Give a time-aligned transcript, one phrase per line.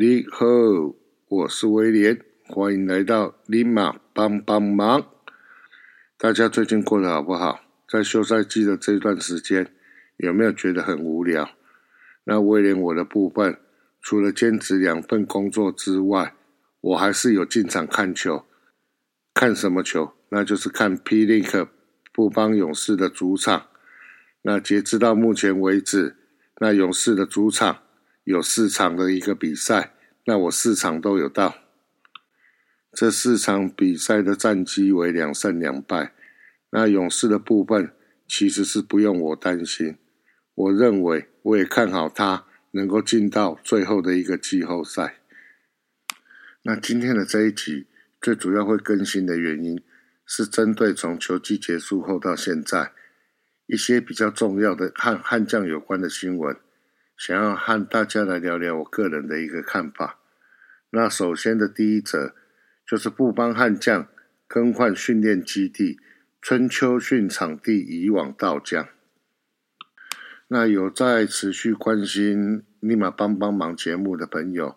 [0.00, 0.46] 你好，
[1.26, 5.04] 我是威廉，欢迎来到立马帮帮忙。
[6.16, 7.62] 大家最近过得好不好？
[7.88, 9.74] 在休赛季的这段时间，
[10.18, 11.50] 有没有觉得很无聊？
[12.22, 13.58] 那威廉我的部分，
[14.00, 16.32] 除了兼职两份工作之外，
[16.80, 18.44] 我还是有进场看球。
[19.34, 20.12] 看什么球？
[20.28, 21.68] 那就是看霹雳克
[22.12, 23.66] 布邦勇士的主场。
[24.42, 26.14] 那截至到目前为止，
[26.60, 27.78] 那勇士的主场。
[28.28, 29.94] 有四场的一个比赛，
[30.26, 31.54] 那我四场都有到。
[32.92, 36.12] 这四场比赛的战绩为两胜两败。
[36.68, 37.90] 那勇士的部分
[38.26, 39.96] 其实是不用我担心，
[40.54, 45.20] 我认为我也看好他能够进到最后的一个季后赛。
[46.64, 47.86] 那今天的这一集
[48.20, 49.82] 最主要会更新的原因，
[50.26, 52.92] 是针对从球季结束后到现在
[53.64, 56.54] 一些比较重要的和悍将有关的新闻。
[57.18, 60.20] 想要和大家来聊聊我个人的一个看法。
[60.90, 62.36] 那首先的第一则
[62.86, 64.06] 就是布邦悍将
[64.46, 65.98] 更换训练基地，
[66.40, 68.88] 春秋训场地移往道江。
[70.46, 74.76] 那有在持续关心立马帮帮忙节目的朋友，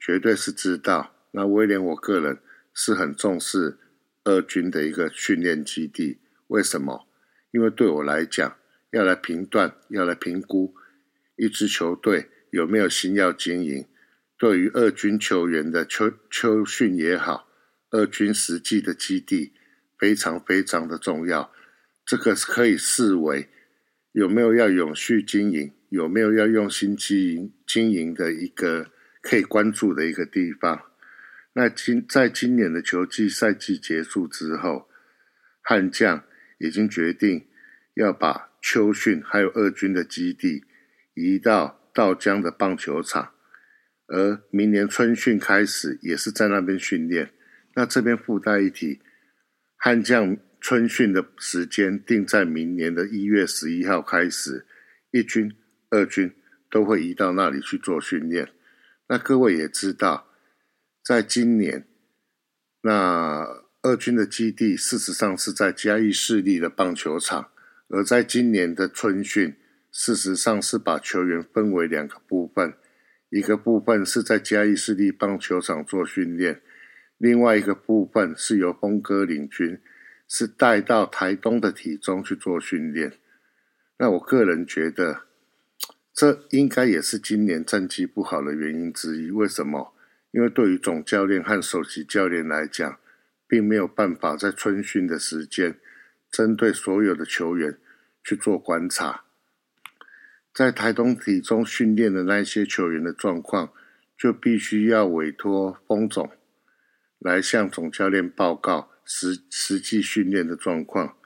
[0.00, 1.14] 绝对是知道。
[1.32, 2.38] 那威廉我个人
[2.72, 3.76] 是很重视
[4.24, 6.18] 二军的一个训练基地。
[6.46, 7.06] 为什么？
[7.50, 8.56] 因为对我来讲，
[8.90, 10.74] 要来评断，要来评估。
[11.38, 13.86] 一支球队有没有心要经营？
[14.36, 17.48] 对于二军球员的秋秋训也好，
[17.90, 19.52] 二军实际的基地
[19.98, 21.52] 非常非常的重要。
[22.04, 23.48] 这个可以视为
[24.12, 28.90] 有没有要永续经营，有没有要用心经营经营的一个
[29.22, 30.82] 可以关注的一个地方。
[31.52, 34.88] 那今在今年的球季赛季结束之后，
[35.62, 36.24] 悍将
[36.58, 37.46] 已经决定
[37.94, 40.64] 要把秋训还有二军的基地。
[41.18, 43.32] 移到道江的棒球场，
[44.06, 47.32] 而明年春训开始也是在那边训练。
[47.74, 49.00] 那这边附带一提，
[49.76, 54.66] 悍将春训的时间定在明年的一月十一号开始，
[55.10, 55.54] 一军、
[55.90, 56.34] 二军
[56.70, 58.48] 都会移到那里去做训练。
[59.08, 60.28] 那各位也知道，
[61.04, 61.86] 在今年，
[62.82, 63.44] 那
[63.82, 67.50] 二军的基地事实上是在嘉义市立的棒球场，
[67.88, 69.56] 而在今年的春训。
[70.00, 72.74] 事实上是把球员分为两个部分，
[73.30, 76.62] 一个部分是在嘉义市立棒球场做训练，
[77.16, 79.80] 另外一个部分是由峰哥领军，
[80.28, 83.14] 是带到台东的体中去做训练。
[83.98, 85.22] 那我个人觉得，
[86.14, 89.32] 这应该也是今年战绩不好的原因之一。
[89.32, 89.94] 为什么？
[90.30, 93.00] 因为对于总教练和首席教练来讲，
[93.48, 95.76] 并没有办法在春训的时间，
[96.30, 97.76] 针对所有的球员
[98.22, 99.24] 去做观察。
[100.58, 103.72] 在台东体中训练的那些球员的状况，
[104.18, 106.32] 就必须要委托封总
[107.20, 111.16] 来向总教练报告实实际训练的状况。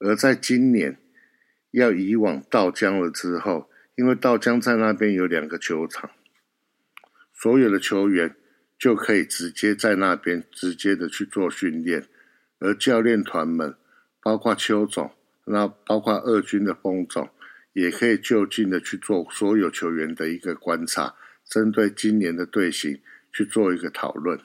[0.00, 0.98] 而在今年
[1.70, 6.10] 要移往道江了之后，因为道江在那边有两个球场，
[7.32, 8.34] 所有的球员
[8.76, 12.08] 就可以直接在那边直接的去做训练，
[12.58, 13.76] 而教练团们，
[14.20, 15.12] 包括邱总，
[15.44, 17.28] 那包括二军的封总。
[17.74, 23.00] 也可以就近的去做所有球员的一个观察，针对今年的队形
[23.32, 24.40] 去做一个讨论，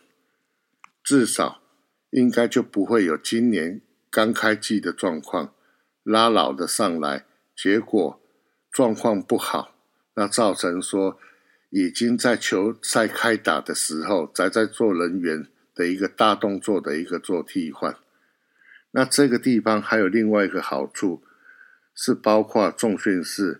[1.04, 1.62] 至少
[2.10, 5.54] 应该就不会有今年刚开季的状况，
[6.02, 7.26] 拉老的上来，
[7.56, 8.20] 结果
[8.72, 9.76] 状况不好，
[10.16, 11.20] 那造成说
[11.70, 17.96] 已经在球赛开打的时候，才在做人员的一个大动作的一个做替换，
[18.90, 21.24] 那这个地方还有另外一个好处。
[22.02, 23.60] 是包括重训室、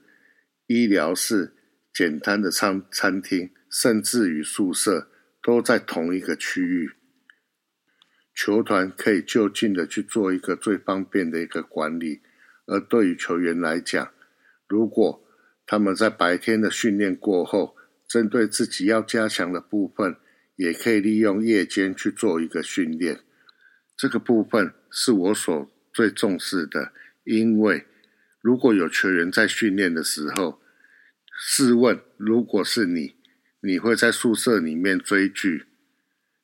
[0.66, 1.52] 医疗室、
[1.94, 5.10] 简单的餐餐厅，甚至于宿舍，
[5.44, 6.92] 都在同一个区域。
[8.34, 12.22] 球团可以就近的去做一个最方便的一个管理。
[12.66, 14.10] 而对于球员来讲，
[14.70, 15.22] 如果
[15.66, 17.76] 他们在白天的训练过后，
[18.08, 20.16] 针对自己要加强的部分，
[20.56, 23.20] 也可以利用夜间去做一个训练。
[23.98, 26.94] 这个部分是我所最重视的，
[27.26, 27.86] 因为。
[28.50, 30.60] 如果有球员在训练的时候，
[31.40, 33.16] 试问，如果是你，
[33.60, 35.68] 你会在宿舍里面追剧、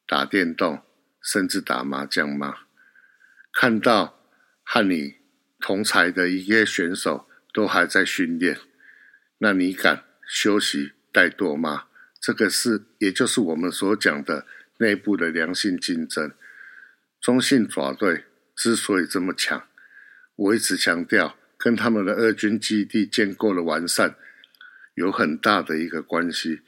[0.06, 0.84] 打电动，
[1.20, 2.58] 甚至打麻将吗？
[3.52, 4.22] 看到
[4.62, 5.16] 和你
[5.60, 8.60] 同才的一些选手都还在训练，
[9.40, 11.86] 那你敢休息怠惰吗？
[12.22, 14.46] 这个是，也就是我们所讲的
[14.78, 16.32] 内部的良性竞争。
[17.20, 18.26] 中信爪队
[18.56, 19.68] 之所以这么强，
[20.36, 21.36] 我一直强调。
[21.66, 24.14] 跟他们的二军基地建构的完善
[24.94, 26.62] 有很大的一个关系。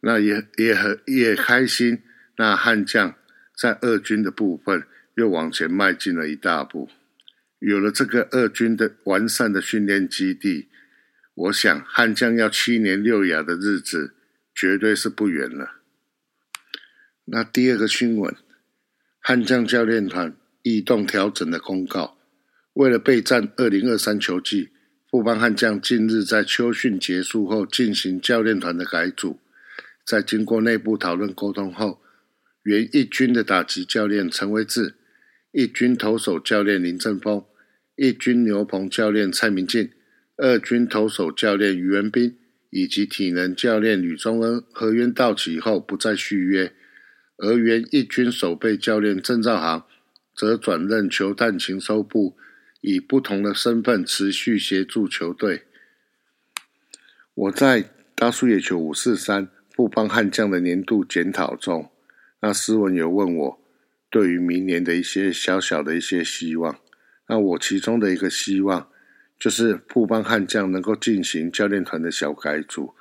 [0.00, 2.02] 那也也很也开心。
[2.38, 3.14] 那悍将
[3.54, 6.88] 在二军的部分又往前迈进了一大步，
[7.58, 10.70] 有了这个二军的完善的训练基地，
[11.34, 14.14] 我想悍将要七年六亚的日子
[14.54, 15.82] 绝对是不远了。
[17.26, 18.34] 那第二个新闻，
[19.18, 22.16] 悍将教练团异动调整的公告，
[22.74, 24.70] 为了备战二零二三球季。
[25.10, 29.40] 富邦悍将近日在秋训结束后进行教练团的改组，
[30.06, 32.00] 在经过内部讨论沟通后，
[32.62, 34.94] 原一军的打击教练陈威志、
[35.50, 37.44] 一军投手教练林正峰、
[37.96, 39.90] 一军牛棚教练蔡明进、
[40.36, 42.38] 二军投手教练于文斌
[42.70, 46.72] 以及体能教练吕宗恩合约到期后不再续约，
[47.36, 49.84] 而原一军守备教练郑兆航
[50.36, 52.36] 则转任球探情收部。
[52.80, 55.64] 以不同的身份持续协助球队。
[57.34, 61.90] 我在大树野球五四三富邦悍将的年度检讨中，
[62.40, 63.60] 那斯文有问我
[64.10, 66.78] 对于明年的一些小小的一些希望。
[67.28, 68.90] 那我其中的一个希望
[69.38, 72.94] 就是富邦悍将能够进行教练团的小改组。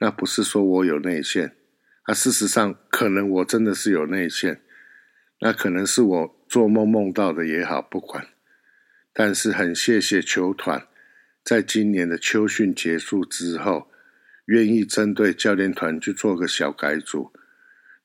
[0.00, 1.54] 那不是说我有内线，
[2.02, 4.62] 啊，事实上可能我真的是有内线，
[5.40, 8.26] 那可能是我做梦梦到的也好，不管。
[9.18, 10.86] 但是很谢谢球团，
[11.42, 13.88] 在今年的秋训结束之后，
[14.44, 17.32] 愿意针对教练团去做个小改组。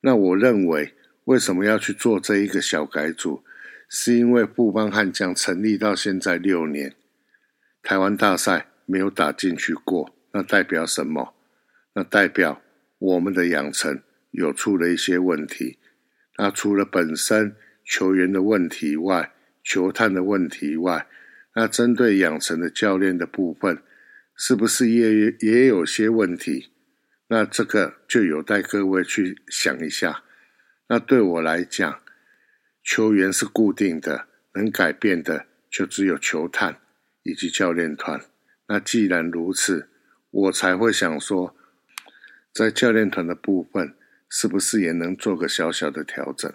[0.00, 0.94] 那我认为，
[1.24, 3.44] 为什么要去做这一个小改组？
[3.90, 6.94] 是因为布邦悍将成立到现在六年，
[7.82, 11.34] 台湾大赛没有打进去过，那代表什么？
[11.92, 12.62] 那代表
[12.98, 14.00] 我们的养成
[14.30, 15.76] 有出了一些问题。
[16.38, 17.54] 那除了本身
[17.84, 19.30] 球员的问题外，
[19.62, 21.06] 球探的问题外，
[21.54, 23.82] 那针对养成的教练的部分，
[24.36, 26.70] 是不是也也有些问题？
[27.28, 30.24] 那这个就有待各位去想一下。
[30.88, 32.00] 那对我来讲，
[32.82, 36.78] 球员是固定的，能改变的就只有球探
[37.22, 38.20] 以及教练团。
[38.66, 39.88] 那既然如此，
[40.30, 41.56] 我才会想说，
[42.52, 43.94] 在教练团的部分，
[44.28, 46.52] 是不是也能做个小小的调整？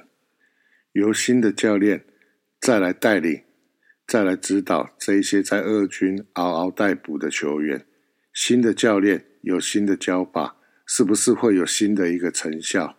[0.92, 2.04] 由新的教练。
[2.68, 3.44] 再来带领，
[4.06, 7.86] 再来指导这一些在二军嗷嗷待哺的球员。
[8.34, 12.98] 新的教练有新的教法，是不是会有新的一个成效？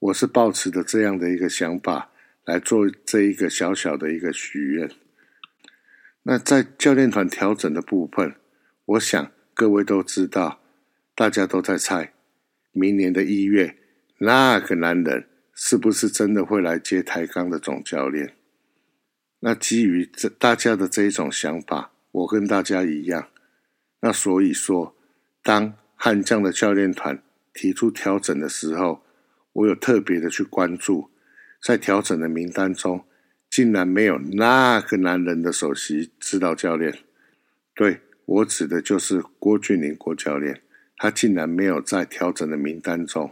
[0.00, 2.10] 我是抱持的这样的一个想法
[2.44, 4.90] 来做这一个小小的一个许愿。
[6.24, 8.34] 那在教练团调整的部分，
[8.84, 10.60] 我想各位都知道，
[11.14, 12.12] 大家都在猜，
[12.72, 13.76] 明年的一月
[14.18, 18.34] 那个男人是不是真的会来接台钢的总教练？
[19.46, 23.28] 那基于这大家的这一种想法，我跟大家一样。
[24.00, 24.96] 那所以说，
[25.42, 29.02] 当悍将的教练团提出调整的时候，
[29.52, 31.10] 我有特别的去关注，
[31.62, 33.04] 在调整的名单中，
[33.50, 37.00] 竟然没有那个男人的首席指导教练。
[37.74, 40.62] 对我指的就是郭俊林郭教练，
[40.96, 43.30] 他竟然没有在调整的名单中。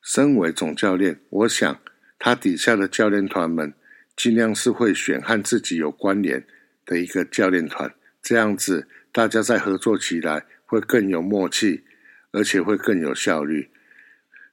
[0.00, 1.78] 身为总教练，我想
[2.18, 3.74] 他底下的教练团们。
[4.18, 6.44] 尽量是会选和自己有关联
[6.84, 11.84] 的一个教练团，这样子大家在合作起来会更有默契，
[12.32, 13.70] 而且会更有效率。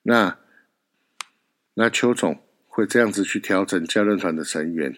[0.03, 0.37] 那
[1.73, 4.95] 那邱总会这样子去调整教练团的成员。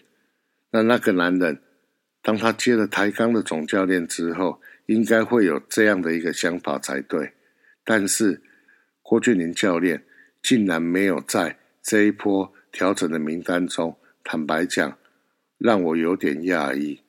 [0.70, 1.62] 那那个男人，
[2.20, 7.32] 当他接了台钢的总教练之后，应该会有这样的一个想法才对。
[7.86, 8.42] 但是
[9.00, 10.04] 郭俊林教练
[10.42, 13.98] 竟然没有在这一波调整的名单中。
[14.30, 14.98] 坦白讲，
[15.56, 17.00] 让我有点讶异。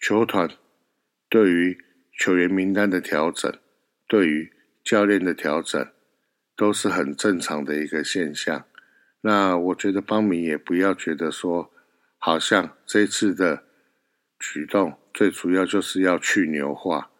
[0.00, 0.50] 球团
[1.28, 1.84] 对于
[2.18, 3.56] 球员名单的调整，
[4.08, 4.52] 对于
[4.82, 5.88] 教练的调整，
[6.56, 8.64] 都是很正常的一个现象。
[9.20, 11.72] 那我觉得邦明也不要觉得说，
[12.18, 13.62] 好像这次的
[14.36, 17.12] 举动最主要就是要去牛化。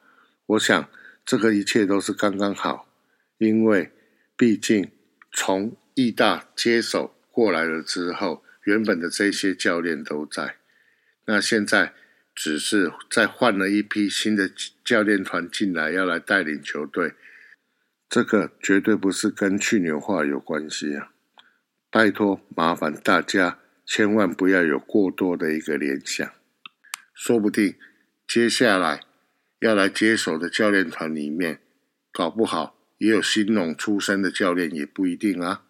[0.47, 0.91] 我想
[1.25, 2.89] 这个一切都是刚刚好，
[3.39, 3.93] 因为
[4.37, 4.91] 毕竟
[5.31, 8.43] 从义大接手过来了之后。
[8.71, 10.59] 原本的这些教练都在，
[11.25, 11.93] 那现在
[12.33, 14.49] 只是再换了一批新的
[14.85, 17.15] 教练团进来，要来带领球队。
[18.09, 21.11] 这个绝对不是跟去年化有关系啊！
[21.91, 26.33] 拜托，麻烦大家千万不要有过多的一个联想。
[27.13, 27.75] 说不定
[28.29, 29.01] 接下来
[29.59, 31.61] 要来接手的教练团里面，
[32.13, 35.65] 搞不好也有新农出身的教练，也不一定啊。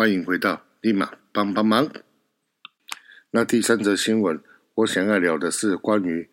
[0.00, 1.92] 欢迎回到立马帮帮忙。
[3.32, 4.42] 那第三则新闻，
[4.76, 6.30] 我想要聊的是关于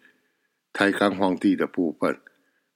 [0.71, 2.17] 台钢皇帝的部分。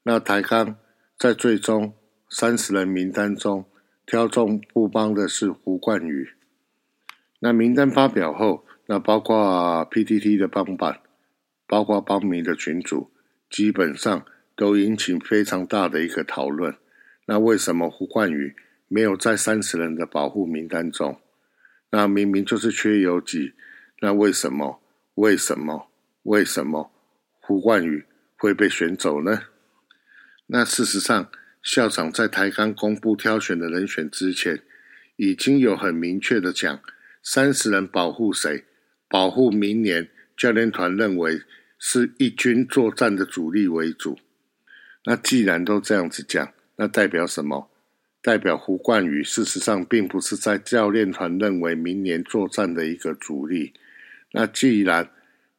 [0.03, 0.75] 那台钢
[1.17, 1.93] 在最终
[2.29, 3.63] 三十人名单中
[4.05, 6.31] 挑中布邦的是胡冠宇。
[7.39, 10.99] 那名单发表后，那包括 PTT 的帮版，
[11.65, 13.09] 包括帮迷的群组，
[13.49, 14.25] 基本上
[14.57, 16.75] 都引起非常大的一个讨论。
[17.27, 18.53] 那为什么胡冠宇
[18.93, 21.21] 没有在三十人的保护名单中？
[21.91, 23.53] 那明明就是缺游击，
[24.01, 24.81] 那为什么？
[25.15, 25.89] 为什么？
[26.23, 26.91] 为什么
[27.39, 28.03] 胡冠宇
[28.35, 29.43] 会被选走呢？
[30.47, 31.31] 那事实上，
[31.63, 34.61] 校长在台钢公布挑选的人选之前，
[35.15, 36.81] 已经有很明确的讲，
[37.23, 38.65] 三十人保护谁？
[39.07, 41.43] 保护明年教练团认为
[41.79, 44.19] 是一军作战的主力为主。
[45.05, 47.70] 那既然都这样子讲，那代表什么？
[48.21, 53.73] 代表胡冠宇事实上并不是在教练团认为明年作战的一个主力。
[54.31, 55.09] 那既然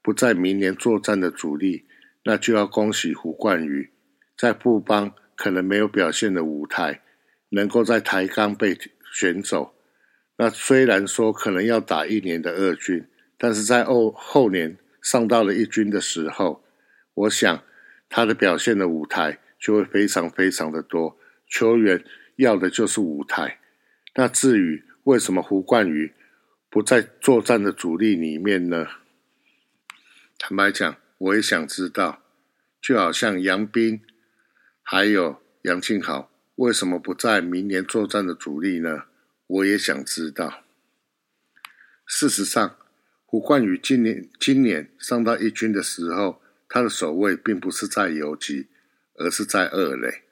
[0.00, 1.84] 不在明年作战的主力，
[2.24, 3.90] 那就要恭喜胡冠宇，
[4.36, 7.02] 在布邦可能没有表现的舞台，
[7.50, 8.78] 能够在台钢被
[9.12, 9.74] 选走。
[10.36, 16.64] 那虽然说可能要打一年的二军，但是在后后年上到了一军的时候，
[17.14, 17.62] 我想
[18.08, 19.38] 他的表现的舞台。
[19.62, 21.16] 就会非常非常的多，
[21.46, 22.02] 球员
[22.36, 23.58] 要的就是舞台。
[24.14, 26.12] 那至于为什么胡冠宇
[26.68, 28.86] 不在作战的主力里面呢？
[30.38, 32.22] 坦白讲，我也想知道。
[32.80, 34.02] 就好像杨斌
[34.82, 39.04] 还有杨庆豪，为什么不在明年作战的主力呢？
[39.46, 40.64] 我也想知道。
[42.06, 42.76] 事实上，
[43.24, 48.68] 胡冠宇今年今年上到一军的时候，他的守卫并不是在游击。
[49.14, 50.22] 而是在二垒。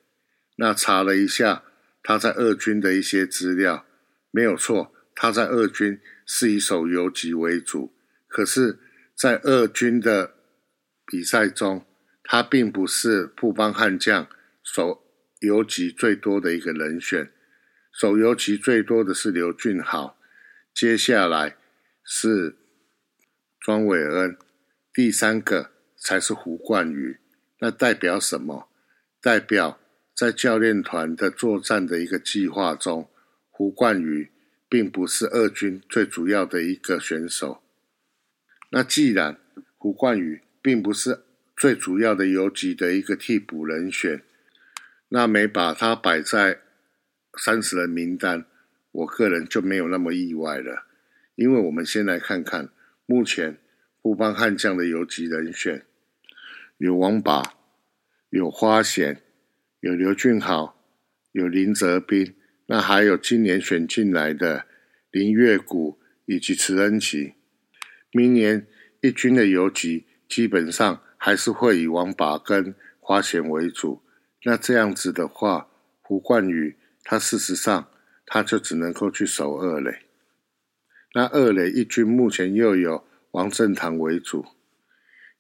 [0.57, 1.63] 那查了一下
[2.03, 3.85] 他在二军的一些资料，
[4.31, 7.95] 没有错，他在二军是以守游击为主。
[8.29, 8.79] 可是，
[9.15, 10.35] 在二军的
[11.05, 11.85] 比赛中，
[12.23, 14.29] 他并不是布邦悍将
[14.63, 15.03] 守
[15.41, 17.33] 游击最多的一个人选。
[17.93, 20.17] 守游击最多的是刘俊豪，
[20.73, 21.57] 接下来
[22.05, 22.57] 是
[23.59, 24.39] 庄伟恩，
[24.95, 27.19] 第三个才是胡冠宇。
[27.59, 28.71] 那代表什么？
[29.21, 29.80] 代表
[30.21, 33.09] 在教练团的作战的一个计划中，
[33.49, 34.31] 胡冠宇
[34.69, 37.63] 并不是二军最主要的一个选手。
[38.69, 39.39] 那既然
[39.79, 41.23] 胡冠宇并不是
[41.57, 44.23] 最主要的游击的一个替补人选，
[45.09, 46.61] 那没把他摆在
[47.39, 48.45] 三十人名单，
[48.93, 50.85] 我个人就没有那么意外了。
[51.35, 52.69] 因为我们先来看看
[53.07, 53.57] 目前
[54.03, 55.87] 布邦悍将的游击人选，
[56.77, 57.55] 有王拔。
[58.29, 59.23] 有花贤，
[59.81, 60.79] 有刘俊豪，
[61.33, 62.35] 有林泽斌，
[62.67, 64.67] 那还有今年选进来的
[65.11, 67.33] 林月谷以及池恩琪。
[68.13, 68.67] 明年
[69.01, 74.03] 一军的游击基本上还是会以王拔根花贤为主。
[74.45, 75.69] 那这样子的话，
[76.03, 77.89] 胡冠宇他事实上
[78.27, 80.01] 他就只能够去守二垒。
[81.15, 84.45] 那二垒一军目前又有王正堂为主，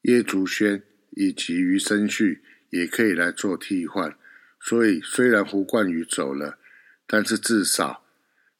[0.02, 2.42] 叶竹轩以及余生旭。
[2.70, 4.16] 也可以来做替换，
[4.62, 6.59] 所以虽然胡冠宇走了，
[7.07, 8.05] 但是至少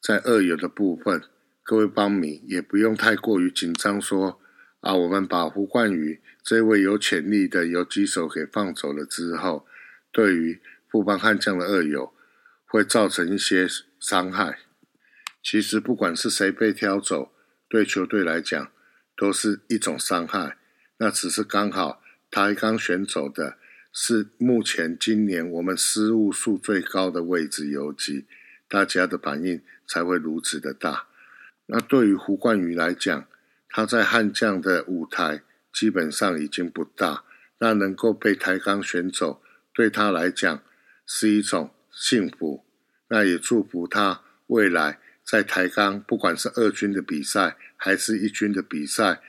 [0.01, 1.21] 在二游的部分，
[1.63, 4.41] 各位帮迷也不用太过于紧张，说
[4.79, 9.67] 啊，我们把胡冠宇这位有潜力的游击手给放走了之后，
[10.11, 12.11] 对于富邦悍将的二游
[12.65, 13.67] 会造成一些
[13.99, 14.57] 伤害。
[15.43, 17.31] 其实不管是谁被挑走，
[17.69, 18.71] 对球队来讲
[19.15, 20.57] 都是一种伤害。
[20.97, 23.60] 那只是刚好他刚选走的。
[23.93, 28.25] 是目前今年我们失误数最高的位置游击，
[28.69, 31.07] 大家的反应才会如此的大。
[31.65, 33.27] 那对于胡冠宇来讲，
[33.69, 35.43] 他在悍将的舞台
[35.73, 37.23] 基本上已经不大，
[37.59, 39.41] 那能够被台钢选走，
[39.73, 40.63] 对他来讲
[41.05, 42.65] 是一种幸福。
[43.09, 49.21] 那也祝福他未来在台钢，不管是二军的比赛还是一军的比赛，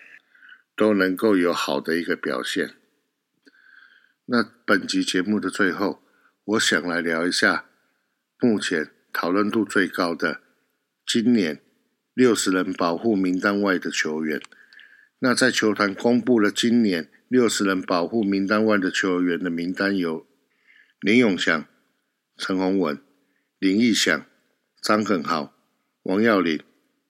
[0.77, 2.77] 都能够有好的一个表现。
[4.27, 6.01] 那本集节目的最后，
[6.45, 7.67] 我想来聊一下
[8.39, 10.41] 目前讨论度最高的
[11.05, 11.61] 今年
[12.15, 14.41] 六十人保护名单外的球员。
[15.19, 20.25] 那在球团公布了今年六十人保护名单外的球员的名单有
[21.01, 21.67] 林永祥、
[22.37, 23.03] 陈宏文、
[23.59, 24.25] 林义祥、
[24.81, 25.53] 张耿豪、
[26.05, 26.63] 王耀林、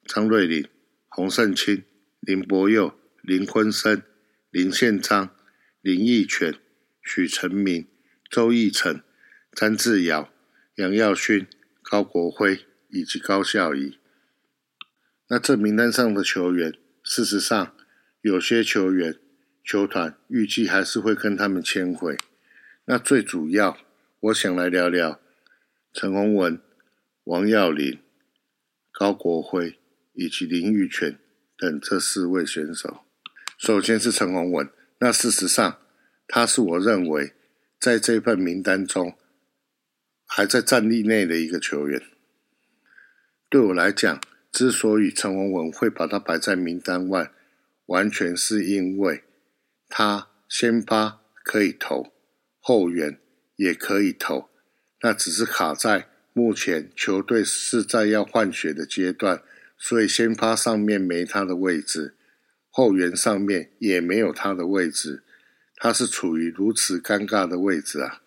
[0.07, 0.67] 张瑞麟、
[1.09, 1.85] 洪胜清、
[2.21, 4.03] 林柏佑、林坤生、
[4.51, 5.37] 林宪章、
[5.83, 6.55] 林义全。
[7.03, 7.87] 许成明、
[8.31, 9.03] 周义成、
[9.53, 10.33] 詹志尧、
[10.77, 11.47] 杨耀勋、
[11.83, 13.99] 高国辉以及高孝仪。
[15.29, 17.75] 那这名单上的球员，事实上
[18.21, 19.19] 有些球员
[19.65, 22.17] 球团预计还是会跟他们签回。
[22.85, 23.79] 那最主要，
[24.21, 25.21] 我想来聊聊
[25.93, 26.61] 陈宏文、
[27.25, 27.99] 王耀林、
[28.91, 29.79] 高国辉
[30.15, 31.19] 以及林玉泉
[31.57, 33.05] 等这四位选手。
[33.57, 34.69] 首先是陈宏文，
[34.99, 35.79] 那事实上
[36.27, 37.33] 他是我认为
[37.79, 39.15] 在这份名单中
[40.27, 42.03] 还在战力内的一个球员。
[43.51, 47.31] 对我来讲，之所以陈宏文会把他摆在名单外，
[47.87, 49.25] 完全是因为
[49.89, 52.13] 他先发可以投。
[52.65, 53.19] 后援
[53.57, 54.49] 也可以投，
[55.01, 59.43] 那只是卡在目前球队是在要换血的阶段，
[59.77, 62.15] 所以先发上面没他的位置，
[62.71, 65.25] 后援上面也没有他的位置，
[65.83, 68.23] 他是处于如此尴尬的位置啊！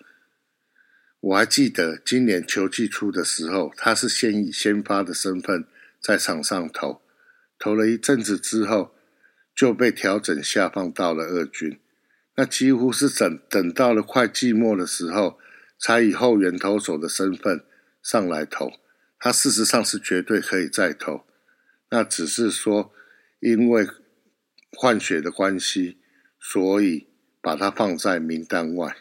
[1.21, 5.65] 我还记得今年球季初的时候，他是先以先发的身份
[6.01, 7.01] 在场上投，
[7.57, 8.93] 投了一阵子之后，
[9.55, 11.79] 就被调整下放到了二军。
[12.35, 15.39] 那几乎是等等到了快季末的时候，
[15.79, 17.63] 才以后援投手的身份
[18.03, 18.73] 上来投。
[19.17, 21.25] 他事实上是绝对可以再投，
[21.89, 22.93] 那只是说
[23.39, 23.87] 因为
[24.73, 25.99] 换血的关系，
[26.37, 27.07] 所以
[27.45, 28.97] 把他放在名单外。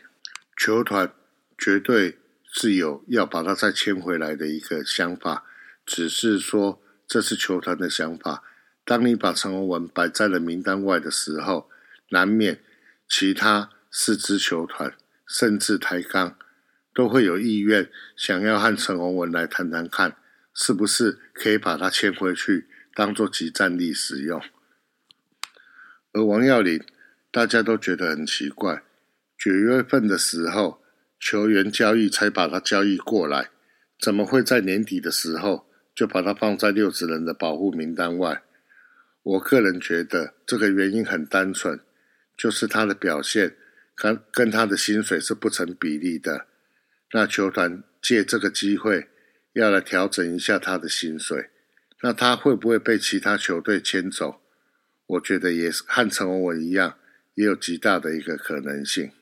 [0.55, 1.11] 球团
[1.57, 2.19] 绝对
[2.53, 5.47] 是有要把他再签回来的一个想法，
[5.87, 8.43] 只是说这是球团的想法。
[8.85, 11.71] 当你把陈宏文摆在了名单外的时候，
[12.11, 12.61] 难免。
[13.09, 14.95] 其他四支球团，
[15.27, 16.37] 甚至台钢，
[16.93, 20.17] 都会有意愿想要和陈宏文来谈谈看，
[20.53, 24.43] 是不是可以把他签回去，当做集战力使用。
[26.13, 26.83] 而王耀林，
[27.35, 28.85] 大家都觉得很奇怪，
[29.37, 30.81] 九月份的时候
[31.18, 33.51] 球员交易才把他交易过来，
[33.99, 38.44] 怎么会在年底的时候就把他放在六十人的保护名单外？
[39.25, 41.81] 我个人觉得这个原因很单纯。
[42.37, 43.57] 就是他的表现
[43.94, 46.47] 跟跟他的薪水是不成比例的，
[47.12, 49.09] 那球团借这个机会
[49.55, 51.51] 要来调整一下他的薪水，
[52.03, 54.40] 那他会不会被其他球队牵走？
[55.07, 56.99] 我觉得也是和陈文文一样，
[57.35, 59.12] 也有极大的一个可能性。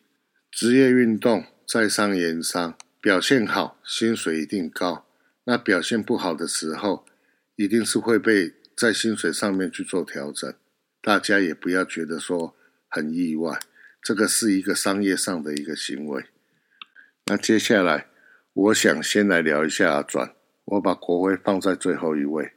[0.50, 5.06] 职业运动在商言商，表现好薪水一定高，
[5.44, 7.04] 那表现不好的时候，
[7.56, 10.52] 一定是会被在薪水上面去做调整。
[11.00, 12.54] 大家也不要觉得说。
[12.94, 13.58] 很意外，
[14.02, 16.26] 这个是一个商业上的一个行为。
[17.24, 18.08] 那接下来，
[18.52, 20.34] 我想先来聊一下阿转，
[20.66, 22.52] 我把国徽放在最后一位。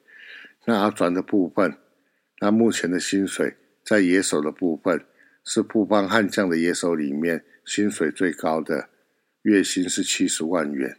[0.65, 1.77] 那阿转的部分，
[2.41, 5.05] 那目前的薪水在野手的部分
[5.45, 8.89] 是富邦悍将的野手里面薪水最高的，
[9.43, 10.97] 月薪是七十万元。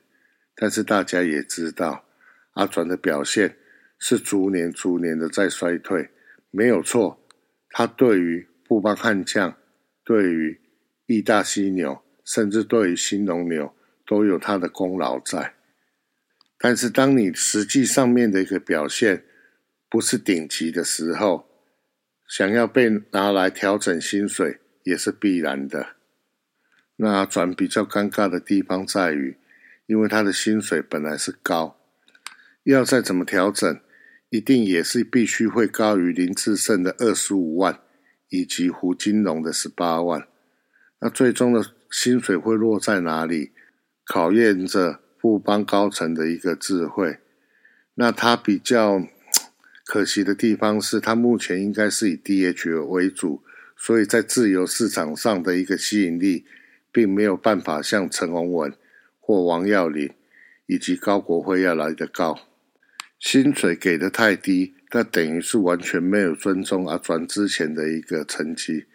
[0.54, 2.06] 但是大家也知道，
[2.52, 3.56] 阿转的表现
[3.98, 6.10] 是逐年逐年的在衰退，
[6.50, 7.22] 没有错。
[7.70, 9.58] 他对于布邦悍将
[10.02, 10.60] 对于
[11.06, 13.74] 义大犀牛，甚至对于新农牛
[14.06, 15.54] 都有他的功劳在。
[16.58, 19.24] 但是，当你实际上面的一个表现
[19.90, 21.46] 不是顶级的时候，
[22.28, 25.96] 想要被拿来调整薪水也是必然的。
[26.96, 29.36] 那转比较尴尬的地方在于，
[29.86, 31.78] 因为他的薪水本来是高，
[32.64, 33.80] 要再怎么调整，
[34.30, 37.80] 一定也是必须会高于林志胜的二十五万。
[38.28, 40.26] 以及胡金龙的十八万，
[40.98, 43.52] 那最终的薪水会落在哪里？
[44.04, 47.18] 考验着富邦高层的一个智慧。
[47.94, 49.00] 那他比较
[49.86, 53.42] 可惜的地方是，他目前应该是以 DH 为主，
[53.76, 56.44] 所以在自由市场上的一个吸引力，
[56.92, 58.74] 并没有办法像陈宏文
[59.20, 60.10] 或王耀林
[60.66, 62.36] 以及高国辉要来的高。
[63.20, 64.74] 薪水给的太低。
[64.92, 68.86] 那等于是完全没有尊重阿转之前的一个成绩，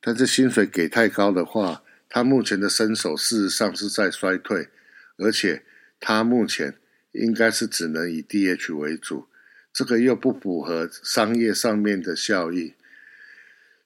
[0.00, 4.68] 但是薪水给太高的话，他目前的身手事实上是在衰退，
[5.18, 5.64] 而且
[5.98, 6.76] 他目前
[7.10, 9.26] 应该是只能以 DH 为主，
[9.72, 12.74] 这个又不符合商业上面的效益，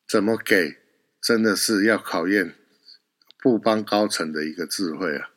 [0.09, 0.79] 怎么给
[1.21, 2.55] 真的是要考验
[3.41, 5.31] 布邦高层的一个智慧啊！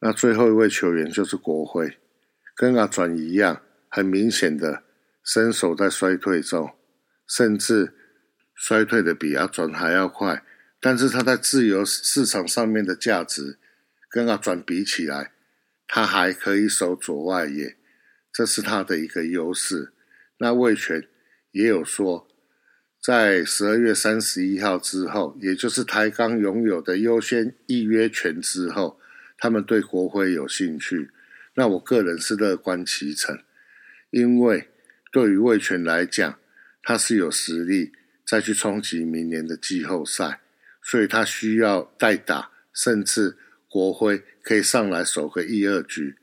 [0.00, 1.98] 那最后一位球员就是国辉，
[2.54, 3.62] 跟阿转一样。
[3.90, 4.82] 很明显的，
[5.24, 6.74] 身手在衰退中，
[7.26, 7.94] 甚至
[8.54, 10.44] 衰退的比阿转还要快。
[10.78, 13.56] 但是他在自由市场上面的价值，
[14.10, 15.32] 跟阿转比起来，
[15.86, 17.77] 他还可以守左外野，
[18.32, 19.92] 这是他的一个优势。
[20.38, 21.08] 那魏权
[21.50, 22.28] 也有说，
[23.02, 29.00] 在十二月三十一号之后，也就是台钢拥有的优先预约权之后，
[29.36, 31.10] 他们对国徽有兴趣。
[31.54, 33.38] 那我个人是乐观其成。
[34.10, 34.68] 因为
[35.10, 36.38] 对于魏权来讲，
[36.82, 37.92] 他是有实力
[38.24, 40.40] 再去冲击明年的季后赛，
[40.82, 43.36] 所以他需要代打，甚至
[43.68, 46.16] 国徽可以上来守个一二局。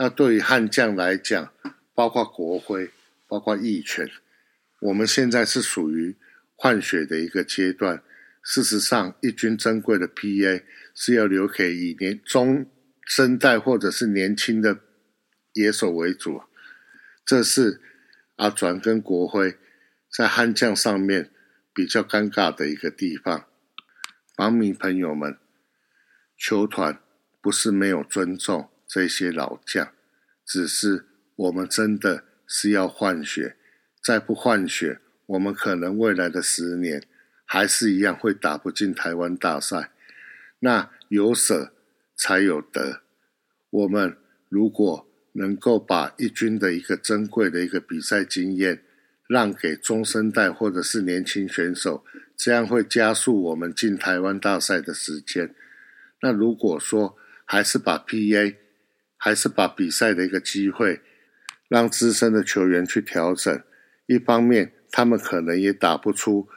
[0.00, 1.52] 那对于悍将来讲，
[1.92, 2.92] 包括国徽，
[3.26, 4.08] 包括义权，
[4.80, 6.16] 我们现在是属于
[6.54, 8.04] 换血的一个阶段。
[8.44, 10.62] 事实上，一军珍贵的 PA
[10.94, 12.70] 是要留给以年中
[13.02, 14.78] 生代或者是年轻的
[15.54, 16.42] 野手为主，
[17.26, 17.80] 这是
[18.36, 19.58] 阿转跟国辉
[20.08, 21.32] 在悍将上面
[21.74, 23.46] 比较尴尬的一个地方。
[24.36, 25.36] 帮迷朋友们，
[26.36, 27.00] 球团
[27.42, 29.92] 不是没有尊重这些老将，
[30.44, 31.04] 只是
[31.36, 33.56] 我们真的是要换血，
[34.02, 37.04] 再不换血，我们可能未来的十年。
[37.50, 39.92] 还是一样会打不进台湾大赛，
[40.58, 41.72] 那有舍
[42.14, 43.00] 才有得。
[43.70, 44.18] 我们
[44.50, 48.82] 如果能够把一军的一个珍贵的一个比赛经验
[49.26, 52.04] 让给中生代或者是年轻选手，
[52.36, 55.54] 这样会加速我们进台湾大赛的时间。
[56.20, 58.56] 那如果说还是把 PA，
[59.18, 61.02] 还是把比赛的一个机会
[61.68, 63.62] 让资深的球员去调整，
[64.06, 66.48] 一方面他们可能也打不出。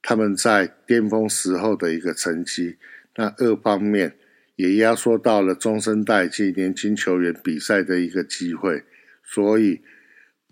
[0.00, 2.78] 他们在巅峰时候的一个成绩，
[3.16, 4.16] 那二方面
[4.54, 8.84] 也压缩到了中生代及年轻球员比赛的一个机会，
[9.24, 9.82] 所以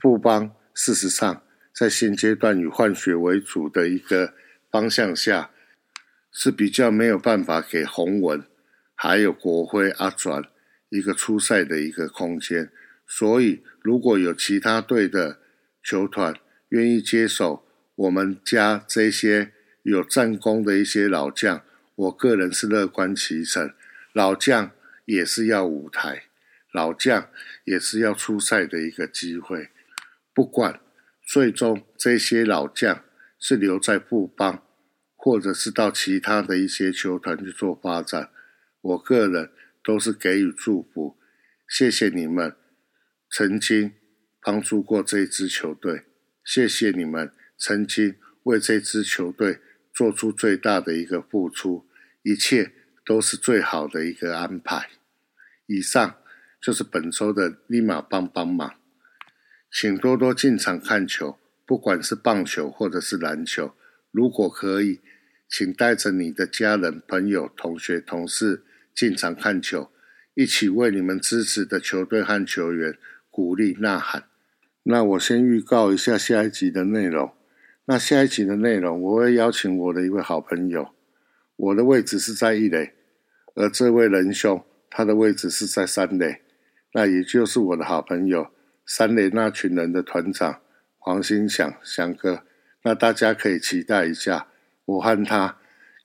[0.00, 4.34] 富邦事实上在现阶段以换血为主的一个
[4.72, 5.50] 方向下，
[6.32, 8.44] 是比较没有办法给洪文
[8.96, 10.42] 还有国辉阿转
[10.94, 12.70] 一个出赛的一个空间，
[13.06, 15.40] 所以如果有其他队的
[15.82, 16.34] 球团
[16.70, 17.62] 愿意接手。
[17.96, 19.52] 我们家这些
[19.84, 21.62] 有战功的一些老将，
[21.94, 23.72] 我个人是乐观其成。
[24.12, 24.72] 老将
[25.04, 26.24] 也是要舞台，
[26.72, 27.30] 老将
[27.62, 29.68] 也是要出赛的一个机会。
[30.34, 30.80] 不管
[31.24, 33.04] 最终这些老将
[33.38, 34.64] 是留在布邦，
[35.14, 38.30] 或者是到其他的一些球团去做发展，
[38.80, 39.52] 我个人
[39.84, 41.18] 都是给予祝福。
[41.68, 42.56] 谢谢你们
[43.30, 43.92] 曾经
[44.40, 46.04] 帮助过这支球队，
[46.44, 47.30] 谢谢你们。
[47.56, 49.60] 曾经为这支球队
[49.94, 51.86] 做出最大的一个付出，
[52.22, 52.72] 一切
[53.04, 54.90] 都是最好的一个安排。
[55.66, 56.18] 以上
[56.60, 58.74] 就是本周的立马帮帮忙，
[59.70, 63.74] 请多多进场看球，不管是棒球或者是篮球。
[64.10, 65.00] 如果可以，
[65.48, 69.90] 请带着你的家人、朋友、同学、同事进场看球，
[70.34, 72.96] 一起为你们支持的球队和球员
[73.30, 74.24] 鼓励呐喊。
[74.84, 77.32] 那我先预告一下下一集的内容。
[77.86, 80.90] 那下一集的内容，我会邀请我的一位好朋友，
[81.56, 82.94] 我的位置是在一垒，
[83.54, 86.40] 而这位仁兄他的位置是在三垒，
[86.94, 88.50] 那也就是我的好朋友
[88.86, 90.60] 三垒那群人的团长
[90.98, 92.44] 黄兴祥祥哥，
[92.84, 94.48] 那大家可以期待一下，
[94.86, 95.58] 我和他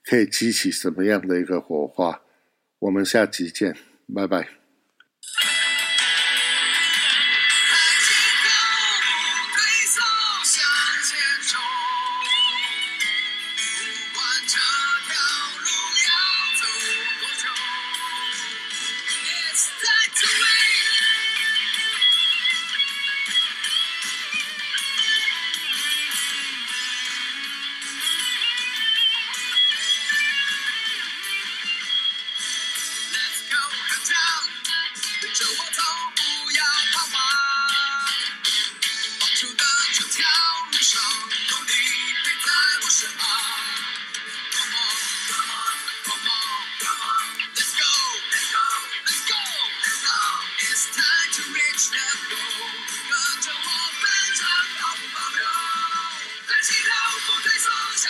[0.04, 2.20] 可以激起什么样的一个火花，
[2.80, 3.76] 我们下集见，
[4.14, 4.59] 拜拜。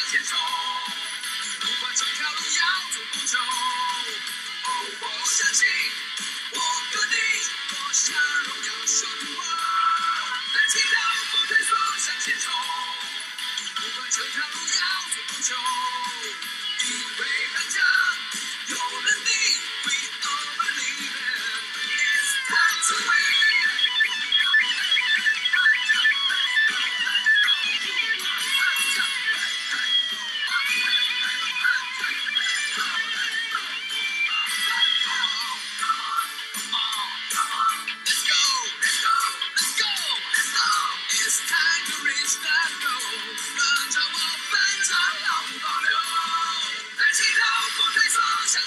[0.00, 0.38] 向前冲。
[1.60, 4.68] 不管这条路要走多久，哦，
[5.00, 5.68] 我相信
[6.52, 7.16] 我和你，
[7.68, 9.46] 我相荣耀说不完。
[10.70, 10.88] 起请
[11.30, 12.50] 不退缩向前冲。
[13.76, 15.89] 不管这条路要走多久。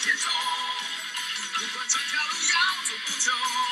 [0.04, 0.30] 接受
[1.54, 3.63] 不管这条路要走多久？